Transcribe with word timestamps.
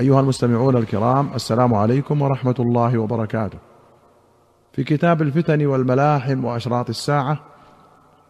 أيها 0.00 0.20
المستمعون 0.20 0.76
الكرام 0.76 1.34
السلام 1.34 1.74
عليكم 1.74 2.22
ورحمة 2.22 2.54
الله 2.60 2.98
وبركاته. 2.98 3.58
في 4.72 4.84
كتاب 4.84 5.22
الفتن 5.22 5.66
والملاحم 5.66 6.44
وأشراط 6.44 6.88
الساعة 6.88 7.40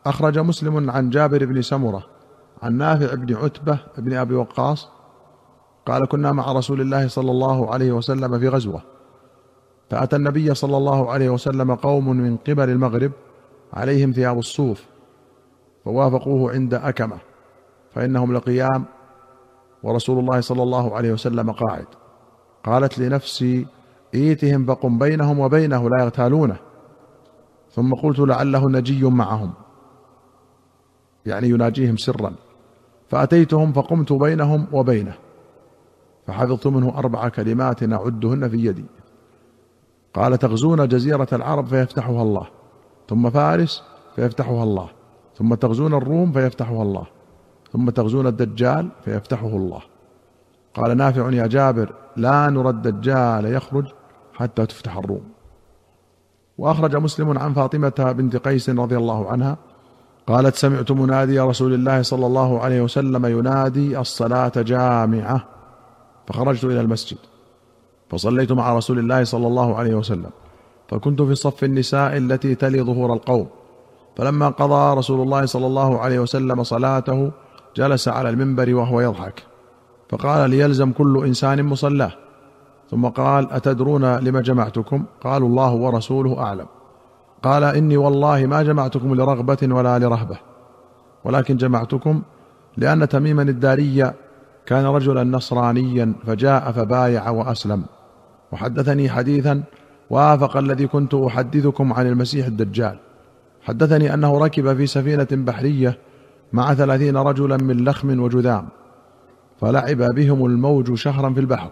أخرج 0.06 0.38
مسلم 0.38 0.90
عن 0.90 1.10
جابر 1.10 1.44
بن 1.44 1.62
سمرة 1.62 2.06
عن 2.62 2.74
نافع 2.74 3.14
بن 3.14 3.34
عتبة 3.36 3.78
بن 3.98 4.12
أبي 4.12 4.34
وقاص 4.34 4.88
قال 5.86 6.08
كنا 6.08 6.32
مع 6.32 6.52
رسول 6.52 6.80
الله 6.80 7.08
صلى 7.08 7.30
الله 7.30 7.72
عليه 7.72 7.92
وسلم 7.92 8.38
في 8.38 8.48
غزوة. 8.48 8.82
فأتى 9.90 10.16
النبي 10.16 10.54
صلى 10.54 10.76
الله 10.76 11.12
عليه 11.12 11.30
وسلم 11.30 11.74
قوم 11.74 12.08
من 12.16 12.36
قبل 12.36 12.70
المغرب 12.70 13.12
عليهم 13.72 14.12
ثياب 14.12 14.38
الصوف 14.38 14.84
فوافقوه 15.84 16.52
عند 16.52 16.74
أكمة 16.74 17.18
فإنهم 17.94 18.32
لقيام 18.32 18.84
ورسول 19.82 20.18
الله 20.18 20.40
صلى 20.40 20.62
الله 20.62 20.96
عليه 20.96 21.12
وسلم 21.12 21.52
قاعد. 21.52 21.86
قالت 22.64 22.98
لنفسي 22.98 23.66
إيتهم 24.14 24.66
فقم 24.66 24.98
بينهم 24.98 25.38
وبينه 25.38 25.90
لا 25.90 26.04
يغتالونه. 26.04 26.56
ثم 27.72 27.94
قلت 27.94 28.18
لعله 28.18 28.70
نجي 28.70 29.04
معهم. 29.04 29.52
يعني 31.26 31.48
يناجيهم 31.48 31.96
سرا. 31.96 32.32
فأتيتهم 33.08 33.72
فقمت 33.72 34.12
بينهم 34.12 34.66
وبينه. 34.72 35.14
فحفظت 36.26 36.66
منه 36.66 36.98
أربع 36.98 37.28
كلمات 37.28 37.82
أعدهن 37.82 38.48
في 38.48 38.64
يدي. 38.64 38.84
قال 40.14 40.38
تغزون 40.38 40.88
جزيرة 40.88 41.28
العرب 41.32 41.66
فيفتحها 41.66 42.22
الله. 42.22 42.46
ثم 43.08 43.30
فارس 43.30 43.82
فيفتحها 44.16 44.64
الله. 44.64 44.88
ثم 45.36 45.54
تغزون 45.54 45.94
الروم 45.94 46.32
فيفتحها 46.32 46.82
الله. 46.82 47.06
ثم 47.72 47.90
تغزون 47.90 48.26
الدجال 48.26 48.88
فيفتحه 49.04 49.46
الله. 49.46 49.80
قال 50.74 50.96
نافع 50.96 51.30
يا 51.30 51.46
جابر 51.46 51.92
لا 52.16 52.50
نرى 52.50 52.70
الدجال 52.70 53.44
يخرج 53.44 53.84
حتى 54.34 54.66
تفتح 54.66 54.96
الروم. 54.96 55.24
وأخرج 56.58 56.96
مسلم 56.96 57.38
عن 57.38 57.52
فاطمة 57.52 58.14
بنت 58.18 58.36
قيس 58.36 58.70
رضي 58.70 58.96
الله 58.96 59.30
عنها 59.30 59.56
قالت 60.26 60.54
سمعت 60.54 60.92
منادي 60.92 61.40
رسول 61.40 61.74
الله 61.74 62.02
صلى 62.02 62.26
الله 62.26 62.60
عليه 62.60 62.82
وسلم 62.82 63.26
ينادي 63.26 63.98
الصلاة 63.98 64.52
جامعة. 64.56 65.44
فخرجت 66.26 66.64
إلى 66.64 66.80
المسجد 66.80 67.18
فصليت 68.10 68.52
مع 68.52 68.76
رسول 68.76 68.98
الله 68.98 69.24
صلى 69.24 69.46
الله 69.46 69.76
عليه 69.76 69.94
وسلم 69.94 70.30
فكنت 70.88 71.22
في 71.22 71.34
صف 71.34 71.64
النساء 71.64 72.16
التي 72.16 72.54
تلي 72.54 72.82
ظهور 72.82 73.12
القوم. 73.12 73.46
فلما 74.16 74.48
قضى 74.48 74.98
رسول 74.98 75.20
الله 75.20 75.46
صلى 75.46 75.66
الله 75.66 75.98
عليه 75.98 76.18
وسلم 76.18 76.62
صلاته 76.62 77.30
جلس 77.76 78.08
على 78.08 78.30
المنبر 78.30 78.74
وهو 78.74 79.00
يضحك. 79.00 79.42
فقال 80.08 80.50
ليلزم 80.50 80.92
كل 80.92 81.24
إنسان 81.26 81.64
مصلاه. 81.64 82.12
ثم 82.90 83.06
قال 83.06 83.52
أتدرون 83.52 84.16
لما 84.16 84.40
جمعتكم؟ 84.40 85.04
قالوا 85.20 85.48
الله 85.48 85.72
ورسوله 85.72 86.38
أعلم. 86.38 86.66
قال 87.42 87.64
إني 87.64 87.96
والله 87.96 88.46
ما 88.46 88.62
جمعتكم 88.62 89.14
لرغبة 89.14 89.58
ولا 89.62 89.98
لرهبة 89.98 90.38
ولكن 91.24 91.56
جمعتكم 91.56 92.22
لأن 92.76 93.08
تميما 93.08 93.42
الداري 93.42 94.12
كان 94.66 94.86
رجلا 94.86 95.24
نصرانيا 95.24 96.12
فجاء 96.26 96.72
فبايع 96.72 97.30
وأسلم. 97.30 97.82
وحدثني 98.52 99.10
حديثا 99.10 99.62
وافق 100.10 100.56
الذي 100.56 100.86
كنت 100.86 101.14
أحدثكم 101.14 101.92
عن 101.92 102.06
المسيح 102.06 102.46
الدجال. 102.46 102.98
حدثني 103.62 104.14
أنه 104.14 104.38
ركب 104.38 104.76
في 104.76 104.86
سفينة 104.86 105.28
بحرية 105.32 105.98
مع 106.52 106.74
ثلاثين 106.74 107.16
رجلا 107.16 107.56
من 107.56 107.84
لخم 107.84 108.20
وجذام 108.20 108.68
فلعب 109.60 110.14
بهم 110.14 110.46
الموج 110.46 110.94
شهرا 110.94 111.30
في 111.30 111.40
البحر 111.40 111.70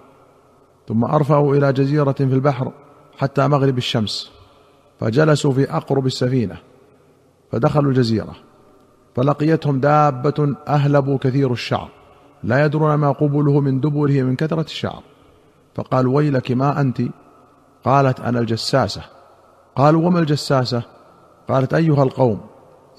ثم 0.88 1.04
أرفعوا 1.04 1.56
إلى 1.56 1.72
جزيرة 1.72 2.12
في 2.12 2.22
البحر 2.22 2.72
حتى 3.18 3.48
مغرب 3.48 3.78
الشمس 3.78 4.30
فجلسوا 5.00 5.52
في 5.52 5.76
أقرب 5.76 6.06
السفينة 6.06 6.56
فدخلوا 7.52 7.90
الجزيرة 7.90 8.36
فلقيتهم 9.16 9.80
دابة 9.80 10.56
أهلب 10.68 11.18
كثير 11.18 11.52
الشعر 11.52 11.88
لا 12.44 12.64
يدرون 12.64 12.94
ما 12.94 13.12
قبله 13.12 13.60
من 13.60 13.80
دبره 13.80 14.22
من 14.22 14.36
كثرة 14.36 14.62
الشعر 14.62 15.02
فقال 15.74 16.06
ويلك 16.06 16.50
ما 16.52 16.80
أنت؟ 16.80 17.02
قالت 17.84 18.20
أنا 18.20 18.38
الجساسة. 18.38 19.02
قالوا 19.76 20.06
وما 20.06 20.18
الجساسة؟ 20.18 20.82
قالت 21.48 21.74
أيها 21.74 22.02
القوم 22.02 22.40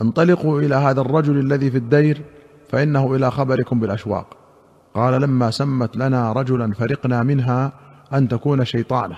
انطلقوا 0.01 0.61
إلى 0.61 0.75
هذا 0.75 1.01
الرجل 1.01 1.39
الذي 1.39 1.71
في 1.71 1.77
الدير 1.77 2.21
فإنه 2.69 3.15
إلى 3.15 3.31
خبركم 3.31 3.79
بالأشواق. 3.79 4.25
قال 4.93 5.21
لما 5.21 5.51
سمت 5.51 5.97
لنا 5.97 6.31
رجلا 6.31 6.73
فرقنا 6.73 7.23
منها 7.23 7.71
أن 8.13 8.27
تكون 8.27 8.65
شيطانة. 8.65 9.17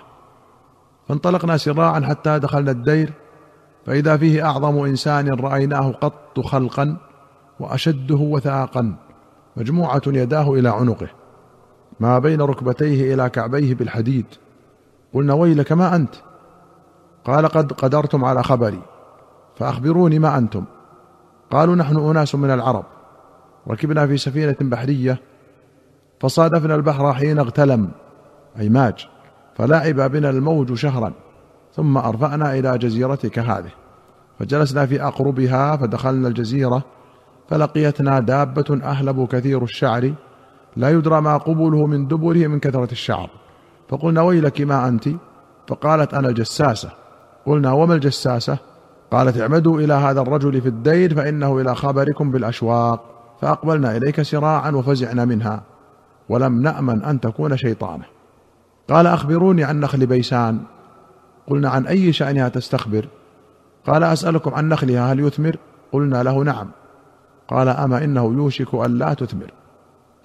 فانطلقنا 1.07 1.57
سراعا 1.57 1.99
حتى 1.99 2.39
دخلنا 2.39 2.71
الدير 2.71 3.13
فإذا 3.85 4.17
فيه 4.17 4.45
أعظم 4.45 4.77
إنسان 4.77 5.29
رأيناه 5.39 5.91
قط 5.91 6.39
خلقا 6.39 6.97
وأشده 7.59 8.15
وثاقا 8.15 8.95
مجموعة 9.57 10.01
يداه 10.07 10.53
إلى 10.53 10.69
عنقه. 10.69 11.07
ما 11.99 12.19
بين 12.19 12.41
ركبتيه 12.41 13.13
إلى 13.13 13.29
كعبيه 13.29 13.75
بالحديد. 13.75 14.25
قلنا 15.13 15.33
ويلك 15.33 15.71
ما 15.71 15.95
أنت؟ 15.95 16.15
قال 17.25 17.47
قد 17.47 17.73
قدرتم 17.73 18.25
على 18.25 18.43
خبري. 18.43 18.81
فأخبروني 19.59 20.19
ما 20.19 20.37
أنتم. 20.37 20.63
قالوا 21.51 21.75
نحن 21.75 21.97
أناس 21.97 22.35
من 22.35 22.51
العرب 22.51 22.85
ركبنا 23.67 24.07
في 24.07 24.17
سفينة 24.17 24.55
بحرية 24.61 25.21
فصادفنا 26.19 26.75
البحر 26.75 27.13
حين 27.13 27.39
اغتلم 27.39 27.89
أي 28.59 28.69
ماج 28.69 29.07
فلعب 29.55 29.95
بنا 29.95 30.29
الموج 30.29 30.73
شهرا 30.73 31.13
ثم 31.75 31.97
ارفانا 31.97 32.53
إلى 32.53 32.77
جزيرتك 32.77 33.39
هذه. 33.39 33.71
فجلسنا 34.39 34.85
في 34.85 35.03
أقربها 35.03 35.77
فدخلنا 35.77 36.27
الجزيرة 36.27 36.83
فلقيتنا 37.49 38.19
دابة 38.19 38.79
أهلب 38.83 39.27
كثير 39.27 39.63
الشعر 39.63 40.13
لا 40.75 40.89
يدرى 40.89 41.21
ما 41.21 41.37
قبله 41.37 41.85
من 41.85 42.07
دبره 42.07 42.47
من 42.47 42.59
كثرة 42.59 42.91
الشعر. 42.91 43.29
فقلنا 43.89 44.21
ويلك 44.21 44.61
ما 44.61 44.87
أنت؟ 44.87 45.09
فقالت 45.67 46.13
أنا 46.13 46.29
الجساسه 46.29 46.91
قلنا 47.45 47.71
وما 47.71 47.95
الجساسة؟ 47.95 48.57
قالت 49.11 49.41
اعمدوا 49.41 49.79
إلى 49.81 49.93
هذا 49.93 50.21
الرجل 50.21 50.61
في 50.61 50.67
الدير 50.67 51.15
فإنه 51.15 51.61
إلى 51.61 51.75
خبركم 51.75 52.31
بالأشواق 52.31 53.01
فأقبلنا 53.41 53.97
إليك 53.97 54.21
سراعا 54.21 54.71
وفزعنا 54.71 55.25
منها 55.25 55.63
ولم 56.29 56.61
نأمن 56.61 57.03
أن 57.03 57.19
تكون 57.19 57.57
شيطانة. 57.57 58.03
قال 58.89 59.07
أخبروني 59.07 59.63
عن 59.63 59.79
نخل 59.79 60.05
بيسان. 60.05 60.59
قلنا 61.47 61.69
عن 61.69 61.87
أي 61.87 62.13
شأنها 62.13 62.49
تستخبر؟ 62.49 63.05
قال 63.87 64.03
أسألكم 64.03 64.53
عن 64.53 64.69
نخلها 64.69 65.13
هل 65.13 65.19
يثمر؟ 65.19 65.55
قلنا 65.91 66.23
له 66.23 66.43
نعم. 66.43 66.67
قال 67.47 67.69
أما 67.69 68.03
إنه 68.03 68.23
يوشك 68.23 68.75
أن 68.75 68.97
لا 68.97 69.13
تثمر. 69.13 69.51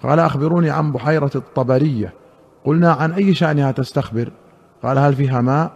قال 0.03 0.19
أخبروني 0.19 0.69
عن 0.69 0.91
بحيرة 0.91 1.31
الطبرية. 1.35 2.13
قلنا 2.65 2.91
عن 2.91 3.11
أي 3.11 3.33
شأنها 3.33 3.71
تستخبر؟ 3.71 4.31
قال 4.83 4.97
هل 4.97 5.15
فيها 5.15 5.41
ماء؟ 5.41 5.71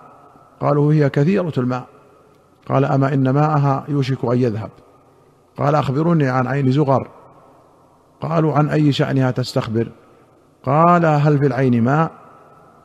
قالوا 0.59 0.93
هي 0.93 1.09
كثيرة 1.09 1.53
الماء. 1.57 1.85
قال 2.67 2.85
أما 2.85 3.13
إن 3.13 3.29
ماءها 3.29 3.83
يوشك 3.87 4.25
أن 4.25 4.37
يذهب. 4.37 4.69
قال 5.57 5.75
أخبروني 5.75 6.27
عن 6.27 6.47
عين 6.47 6.71
زغر. 6.71 7.07
قالوا 8.21 8.53
عن 8.53 8.69
أي 8.69 8.91
شأنها 8.91 9.31
تستخبر؟ 9.31 9.91
قال 10.63 11.05
هل 11.05 11.39
في 11.39 11.47
العين 11.47 11.83
ماء؟ 11.83 12.11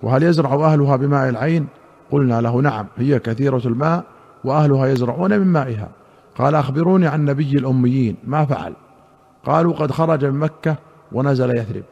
وهل 0.02 0.22
يزرع 0.22 0.54
أهلها 0.54 0.96
بماء 0.96 1.28
العين؟ 1.28 1.66
قلنا 2.10 2.40
له 2.40 2.60
نعم 2.60 2.86
هي 2.96 3.18
كثيرة 3.18 3.62
الماء 3.64 4.04
وأهلها 4.44 4.86
يزرعون 4.86 5.38
من 5.40 5.46
مائها. 5.46 5.88
قال 6.38 6.54
أخبروني 6.54 7.06
عن 7.06 7.24
نبي 7.24 7.50
الأميين. 7.50 8.16
ما 8.24 8.44
فعل؟ 8.44 8.74
قالوا 9.46 9.74
قد 9.74 9.90
خرج 9.90 10.24
من 10.24 10.38
مكة 10.38 10.76
ونزل 11.12 11.58
يثرب. 11.58 11.84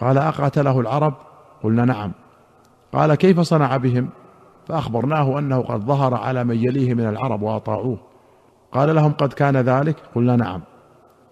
قال 0.00 0.18
أقاتله 0.18 0.80
العرب؟ 0.80 1.14
قلنا 1.62 1.84
نعم. 1.84 2.12
قال 2.92 3.14
كيف 3.14 3.40
صنع 3.40 3.76
بهم؟ 3.76 4.08
فأخبرناه 4.70 5.38
أنه 5.38 5.60
قد 5.60 5.80
ظهر 5.80 6.14
على 6.14 6.44
من 6.44 6.56
يليه 6.56 6.94
من 6.94 7.06
العرب 7.08 7.42
وأطاعوه. 7.42 7.98
قال 8.72 8.94
لهم 8.94 9.12
قد 9.12 9.32
كان 9.32 9.56
ذلك؟ 9.56 9.96
قلنا 10.14 10.36
نعم. 10.36 10.62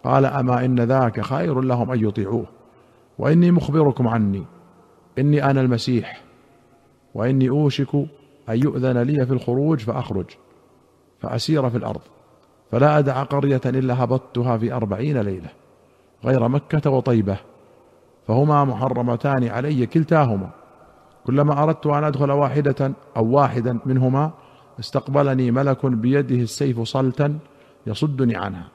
قال 0.04 0.26
أما 0.26 0.64
إن 0.64 0.80
ذاك 0.80 1.20
خير 1.20 1.60
لهم 1.60 1.90
أن 1.90 2.04
يطيعوه. 2.04 2.46
وإني 3.18 3.50
مخبركم 3.50 4.08
عني. 4.08 4.44
إني 5.18 5.44
أنا 5.44 5.60
المسيح. 5.60 6.22
وإني 7.14 7.48
أوشك 7.48 7.94
أن 8.48 8.62
يؤذن 8.62 8.98
لي 8.98 9.26
في 9.26 9.32
الخروج 9.32 9.80
فأخرج. 9.80 10.30
فأسير 11.20 11.70
في 11.70 11.76
الأرض. 11.76 12.02
فلا 12.70 12.98
أدع 12.98 13.22
قرية 13.22 13.60
إلا 13.66 14.04
هبطتها 14.04 14.58
في 14.58 14.72
أربعين 14.72 15.20
ليلة. 15.20 15.48
غير 16.24 16.48
مكة 16.48 16.90
وطيبة. 16.90 17.38
فهما 18.26 18.64
محرمتان 18.64 19.48
علي 19.48 19.86
كلتاهما. 19.86 20.50
كلما 21.26 21.62
أردت 21.62 21.86
أن 21.86 22.04
أدخل 22.04 22.30
واحدة 22.30 22.92
أو 23.16 23.26
واحدا 23.30 23.78
منهما 23.86 24.30
استقبلني 24.80 25.50
ملك 25.50 25.86
بيده 25.86 26.36
السيف 26.36 26.80
صلتا 26.80 27.38
يصدني 27.86 28.36
عنها 28.36 28.68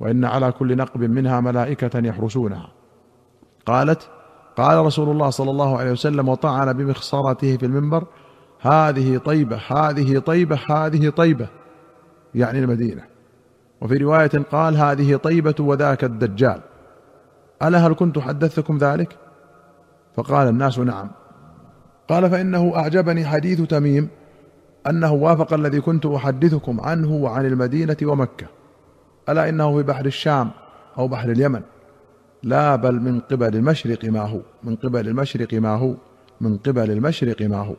وإن 0.00 0.24
على 0.24 0.52
كل 0.52 0.76
نقب 0.76 1.00
منها 1.00 1.40
ملائكة 1.40 1.98
يحرسونها. 1.98 2.68
قالت 3.66 4.10
قال 4.56 4.86
رسول 4.86 5.08
الله 5.08 5.30
صلى 5.30 5.50
الله 5.50 5.78
عليه 5.78 5.90
وسلم 5.90 6.28
وطعن 6.28 6.72
بمخصرته 6.72 7.56
في 7.56 7.66
المنبر 7.66 8.06
هذه 8.60 9.18
طيبة 9.18 9.60
هذه 9.68 10.18
طيبة 10.18 10.58
هذه 10.70 11.08
طيبة 11.08 11.48
يعني 12.34 12.58
المدينة. 12.58 13.02
وفي 13.80 13.96
رواية 13.96 14.30
قال 14.52 14.76
هذه 14.76 15.16
طيبة 15.16 15.54
وذاك 15.60 16.04
الدجال. 16.04 16.60
ألا 17.62 17.86
هل 17.86 17.94
كنت 17.94 18.18
حدثتكم 18.18 18.78
ذلك؟ 18.78 19.16
فقال 20.16 20.48
الناس 20.48 20.78
نعم. 20.78 21.10
قال 22.08 22.30
فإنه 22.30 22.76
أعجبني 22.76 23.26
حديث 23.26 23.62
تميم 23.62 24.08
أنه 24.90 25.12
وافق 25.12 25.52
الذي 25.52 25.80
كنت 25.80 26.06
أحدثكم 26.06 26.80
عنه 26.80 27.12
وعن 27.14 27.46
المدينة 27.46 27.96
ومكة. 28.02 28.46
ألا 29.28 29.48
إنه 29.48 29.76
في 29.76 29.82
بحر 29.82 30.06
الشام 30.06 30.50
أو 30.98 31.08
بحر 31.08 31.30
اليمن؟ 31.30 31.62
لا 32.42 32.76
بل 32.76 33.00
من 33.00 33.20
قبل 33.20 33.56
المشرق 33.56 34.04
ما 34.04 34.20
هو 34.20 34.40
من 34.64 34.76
قبل 34.76 35.08
المشرق 35.08 35.54
ما 35.54 35.76
هو 35.76 35.94
من 36.40 36.56
قبل 36.56 36.90
المشرق 36.90 37.42
ما 37.42 37.58
هو. 37.58 37.74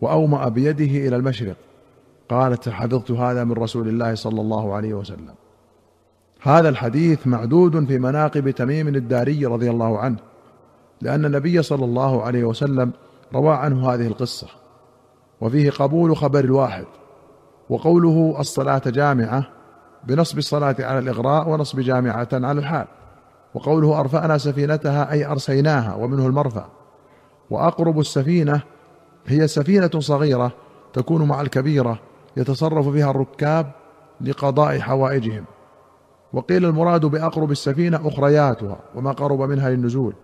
وأومأ 0.00 0.48
بيده 0.48 1.08
إلى 1.08 1.16
المشرق. 1.16 1.56
قالت 2.28 2.68
حفظت 2.68 3.10
هذا 3.10 3.44
من 3.44 3.52
رسول 3.52 3.88
الله 3.88 4.14
صلى 4.14 4.40
الله 4.40 4.74
عليه 4.74 4.94
وسلم. 4.94 5.34
هذا 6.40 6.68
الحديث 6.68 7.26
معدود 7.26 7.86
في 7.86 7.98
مناقب 7.98 8.50
تميم 8.50 8.88
الداري 8.88 9.46
رضي 9.46 9.70
الله 9.70 9.98
عنه 9.98 10.16
لأن 11.00 11.24
النبي 11.24 11.62
صلى 11.62 11.84
الله 11.84 12.22
عليه 12.22 12.44
وسلم 12.44 12.92
روى 13.34 13.54
عنه 13.54 13.90
هذه 13.94 14.06
القصة. 14.06 14.46
وفيه 15.40 15.70
قبول 15.70 16.16
خبر 16.16 16.44
الواحد. 16.44 16.86
وقوله 17.70 18.36
الصلاة 18.38 18.82
جامعة 18.86 19.44
بنصب 20.04 20.38
الصلاة 20.38 20.76
على 20.78 20.98
الإغراء 20.98 21.48
ونصب 21.48 21.80
جامعة 21.80 22.28
على 22.32 22.58
الحال. 22.58 22.86
وقوله 23.54 24.00
ارفانا 24.00 24.38
سفينتها 24.38 25.12
أي 25.12 25.26
أرسيناها 25.26 25.94
ومنه 25.94 26.26
المرفأ. 26.26 26.68
وأقرب 27.50 28.00
السفينة 28.00 28.60
هي 29.26 29.48
سفينة 29.48 29.90
صغيرة 29.98 30.52
تكون 30.92 31.28
مع 31.28 31.40
الكبيرة 31.40 31.98
يتصرف 32.36 32.88
فيها 32.88 33.10
الركاب 33.10 33.72
لقضاء 34.20 34.78
حوائجهم. 34.78 35.44
وقيل 36.32 36.64
المراد 36.64 37.06
بأقرب 37.06 37.50
السفينة 37.50 38.08
أخرياتها 38.08 38.78
وما 38.94 39.12
قرب 39.12 39.40
منها 39.40 39.70
للنزول. 39.70 40.14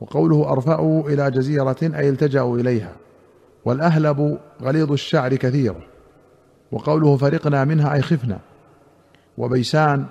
وقوله 0.00 0.52
ارفأوا 0.52 1.08
إلى 1.08 1.30
جزيرة 1.30 1.76
أي 1.82 2.08
التجأوا 2.08 2.58
إليها. 2.58 2.92
والأهلب 3.64 4.38
غليظ 4.62 4.92
الشعر 4.92 5.34
كثير. 5.34 5.74
وقوله 6.72 7.16
فرقنا 7.16 7.64
منها 7.64 7.94
أي 7.94 8.02
خفنا. 8.02 8.38
وبيسان 9.38 10.06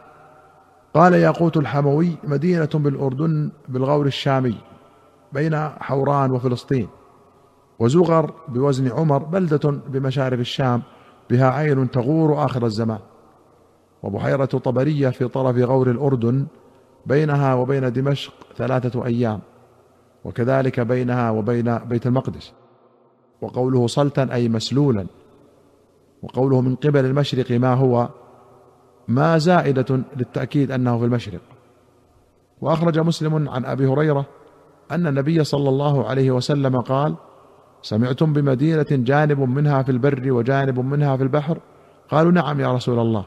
قال 0.94 1.14
ياقوت 1.14 1.58
الحموي 1.58 2.16
مدينة 2.24 2.70
بالأردن 2.74 3.52
بالغور 3.68 4.06
الشامي 4.06 4.56
بين 5.34 5.56
حوران 5.80 6.32
وفلسطين. 6.32 6.88
وزغر 7.80 8.34
بوزن 8.48 8.92
عمر 8.92 9.18
بلدة 9.18 9.70
بمشارف 9.70 10.40
الشام 10.40 10.82
بها 11.30 11.50
عين 11.50 11.92
تغور 11.92 12.46
آخر 12.46 12.66
الزمان. 12.66 13.00
وبحيرة 14.04 14.46
طبرية 14.46 15.10
في 15.10 15.28
طرف 15.28 15.58
غور 15.58 15.92
الأردن 15.92 16.46
بينها 17.06 17.54
وبين 17.54 17.94
دمشق 17.94 18.34
ثلاثة 18.58 19.06
أيام. 19.06 19.40
وكذلك 20.26 20.80
بينها 20.80 21.32
وبين 21.32 21.78
بيت 21.78 22.08
المقدس. 22.08 22.54
وقوله 23.42 23.88
صلتا 23.88 24.34
أي 24.34 24.50
مسلولا. 24.50 25.06
وقوله 26.24 26.62
من 26.62 26.76
قبل 26.76 27.06
المشرق 27.06 27.52
ما 27.52 27.74
هو. 27.74 28.10
ما 29.08 29.38
زائدة 29.38 30.02
للتأكيد 30.18 30.72
أنه 30.72 31.00
في 31.00 31.06
المشرق. 31.06 31.42
وأخرج 32.62 33.00
مسلم 33.00 33.50
عن 33.50 33.66
أبي 33.66 33.88
هريرة 33.88 34.26
أن 34.92 35.08
النبي 35.08 35.44
صلى 35.44 35.70
الله 35.70 36.08
عليه 36.08 36.32
وسلم 36.32 36.82
قال 36.82 37.16
سمعتم 37.82 38.34
بمدينة 38.34 38.86
جانب 38.92 39.40
منها 39.40 39.84
في 39.84 39.92
البر 39.92 40.32
وجانب 40.32 40.80
منها 40.80 41.18
في 41.18 41.24
البحر؟ 41.24 41.60
قالوا 42.10 42.32
نعم 42.32 42.60
يا 42.60 42.74
رسول 42.74 43.00
الله. 43.00 43.26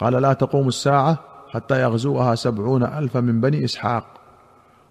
قال 0.00 0.12
لا 0.12 0.32
تقوم 0.32 0.68
الساعة 0.68 1.18
حتى 1.48 1.82
يغزوها 1.82 2.34
سبعون 2.34 2.82
الفا 2.82 3.20
من 3.20 3.40
بني 3.40 3.64
إسحاق. 3.64 4.23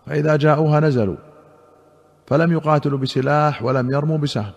فإذا 0.05 0.35
جاءوها 0.35 0.79
نزلوا 0.79 1.15
فلم 2.27 2.51
يقاتلوا 2.51 2.99
بسلاح 2.99 3.63
ولم 3.63 3.91
يرموا 3.91 4.17
بسهم. 4.17 4.51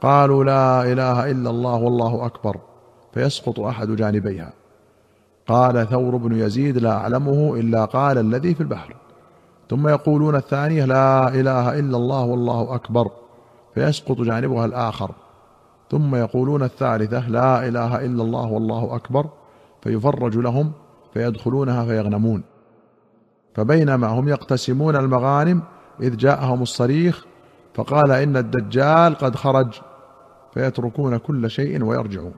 قالوا 0.00 0.44
لا 0.44 0.92
إله 0.92 1.30
إلا 1.30 1.50
الله 1.50 1.74
والله 1.74 2.26
أكبر 2.26 2.56
فيسقط 3.14 3.60
أحد 3.60 3.88
جانبيها. 3.88 4.52
قال 5.46 5.88
ثور 5.88 6.16
بن 6.16 6.38
يزيد 6.38 6.78
لا 6.78 6.92
أعلمه 6.92 7.54
إلا 7.56 7.84
قال 7.84 8.18
الذي 8.18 8.54
في 8.54 8.60
البحر. 8.60 8.96
ثم 9.70 9.88
يقولون 9.88 10.36
الثانية 10.36 10.84
لا 10.84 11.28
إله 11.28 11.78
إلا 11.78 11.96
الله 11.96 12.24
والله 12.24 12.74
أكبر 12.74 13.10
فيسقط 13.74 14.20
جانبها 14.20 14.64
الآخر. 14.64 15.10
ثم 15.90 16.14
يقولون 16.14 16.62
الثالثة 16.62 17.28
لا 17.28 17.68
إله 17.68 18.04
إلا 18.04 18.22
الله 18.22 18.46
والله 18.46 18.96
أكبر 18.96 19.26
فيفرج 19.82 20.36
لهم 20.36 20.72
فيدخلونها 21.14 21.84
فيغنمون. 21.84 22.51
فبينما 23.54 24.06
هم 24.06 24.28
يقتسمون 24.28 24.96
المغانم 24.96 25.62
إذ 26.00 26.16
جاءهم 26.16 26.62
الصريخ 26.62 27.24
فقال 27.74 28.10
إن 28.10 28.36
الدجال 28.36 29.14
قد 29.14 29.36
خرج 29.36 29.80
فيتركون 30.54 31.16
كل 31.16 31.50
شيء 31.50 31.84
ويرجعون. 31.84 32.34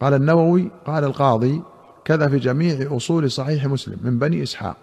قال 0.00 0.14
النووي 0.14 0.70
قال 0.86 1.04
القاضي 1.04 1.62
كذا 2.04 2.28
في 2.28 2.38
جميع 2.38 2.96
أصول 2.96 3.30
صحيح 3.30 3.66
مسلم 3.66 3.98
من 4.02 4.18
بني 4.18 4.42
إسحاق. 4.42 4.76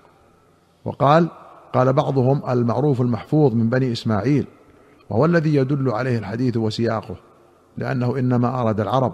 وقال 0.86 1.28
قال 1.74 1.94
بعضهم 1.94 2.50
المعروف 2.50 3.02
المحفوظ 3.02 3.54
من 3.54 3.70
بني 3.70 3.92
إسماعيل 3.92 4.48
وهو 5.10 5.26
الذي 5.26 5.56
يدل 5.56 5.90
عليه 5.90 6.18
الحديث 6.18 6.58
وسياقه 6.58 7.16
لأنه 7.78 8.20
إنما 8.20 8.62
أراد 8.62 8.80
العرب 8.80 9.14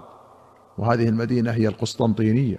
وهذه 0.78 1.08
المدينة 1.08 1.50
هي 1.50 1.68
القسطنطينية. 1.68 2.58